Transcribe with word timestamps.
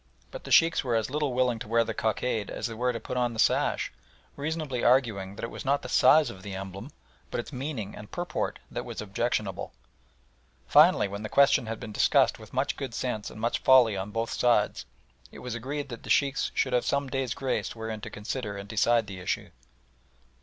But 0.31 0.45
the 0.45 0.51
Sheikhs 0.51 0.83
were 0.83 0.95
as 0.95 1.11
little 1.11 1.31
willing 1.31 1.59
to 1.59 1.67
wear 1.67 1.83
the 1.83 1.93
cockade 1.93 2.49
as 2.49 2.65
they 2.65 2.73
were 2.73 2.91
to 2.91 2.99
put 2.99 3.17
on 3.17 3.33
the 3.33 3.39
sash, 3.39 3.93
reasonably 4.35 4.83
arguing 4.83 5.35
that 5.35 5.43
it 5.45 5.51
was 5.51 5.63
not 5.63 5.83
the 5.83 5.89
size 5.89 6.31
of 6.31 6.41
the 6.41 6.55
emblem 6.55 6.89
but 7.29 7.39
its 7.39 7.53
meaning 7.53 7.93
and 7.95 8.09
purport 8.09 8.57
that 8.71 8.83
was 8.83 8.99
objectionable. 8.99 9.73
Finally, 10.65 11.07
when 11.07 11.21
the 11.21 11.29
question 11.29 11.67
had 11.67 11.79
been 11.79 11.91
discussed 11.91 12.39
with 12.39 12.51
much 12.51 12.77
good 12.77 12.95
sense 12.95 13.29
and 13.29 13.39
much 13.39 13.59
folly 13.59 13.95
on 13.95 14.09
both 14.09 14.31
sides, 14.31 14.87
it 15.31 15.37
was 15.37 15.53
agreed 15.53 15.89
that 15.89 16.01
the 16.01 16.09
Sheikhs 16.09 16.49
should 16.55 16.73
have 16.73 16.83
some 16.83 17.07
days' 17.07 17.35
grace 17.35 17.75
wherein 17.75 18.01
to 18.01 18.09
consider 18.09 18.57
and 18.57 18.67
decide 18.67 19.05
the 19.05 19.19
issue. 19.19 19.49